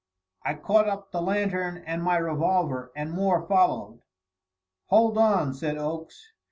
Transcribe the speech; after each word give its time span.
I 0.43 0.55
caught 0.55 0.87
up 0.89 1.11
the 1.11 1.21
lantern 1.21 1.83
and 1.85 2.01
my 2.01 2.17
revolver, 2.17 2.91
and 2.95 3.11
Moore 3.11 3.45
followed. 3.47 4.01
"Hold 4.87 5.15
on!" 5.19 5.53
said 5.53 5.77
Oakes. 5.77 6.31